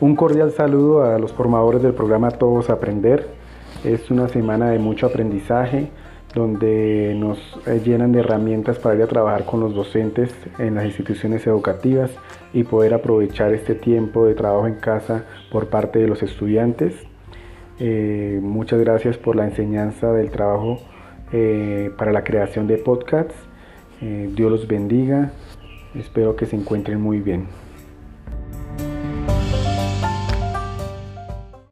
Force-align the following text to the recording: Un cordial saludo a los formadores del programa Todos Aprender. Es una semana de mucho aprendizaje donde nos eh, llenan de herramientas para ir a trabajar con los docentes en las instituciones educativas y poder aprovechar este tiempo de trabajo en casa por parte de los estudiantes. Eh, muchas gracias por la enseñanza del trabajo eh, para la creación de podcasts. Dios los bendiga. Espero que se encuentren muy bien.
Un 0.00 0.16
cordial 0.16 0.50
saludo 0.52 1.04
a 1.04 1.18
los 1.18 1.34
formadores 1.34 1.82
del 1.82 1.92
programa 1.92 2.30
Todos 2.30 2.70
Aprender. 2.70 3.28
Es 3.84 4.10
una 4.10 4.28
semana 4.28 4.70
de 4.70 4.78
mucho 4.78 5.04
aprendizaje 5.04 5.90
donde 6.34 7.14
nos 7.18 7.38
eh, 7.66 7.82
llenan 7.84 8.10
de 8.10 8.20
herramientas 8.20 8.78
para 8.78 8.94
ir 8.94 9.02
a 9.02 9.08
trabajar 9.08 9.44
con 9.44 9.60
los 9.60 9.74
docentes 9.74 10.34
en 10.58 10.76
las 10.76 10.86
instituciones 10.86 11.46
educativas 11.46 12.12
y 12.54 12.64
poder 12.64 12.94
aprovechar 12.94 13.52
este 13.52 13.74
tiempo 13.74 14.24
de 14.24 14.34
trabajo 14.34 14.66
en 14.66 14.76
casa 14.76 15.26
por 15.52 15.66
parte 15.68 15.98
de 15.98 16.08
los 16.08 16.22
estudiantes. 16.22 16.94
Eh, 17.78 18.40
muchas 18.42 18.80
gracias 18.80 19.18
por 19.18 19.36
la 19.36 19.44
enseñanza 19.44 20.14
del 20.14 20.30
trabajo 20.30 20.78
eh, 21.30 21.90
para 21.98 22.10
la 22.10 22.24
creación 22.24 22.66
de 22.66 22.78
podcasts. 22.78 23.34
Dios 24.00 24.50
los 24.50 24.66
bendiga. 24.66 25.32
Espero 25.94 26.34
que 26.34 26.46
se 26.46 26.56
encuentren 26.56 27.02
muy 27.02 27.20
bien. 27.20 27.48